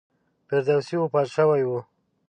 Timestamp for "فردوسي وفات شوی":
0.47-1.63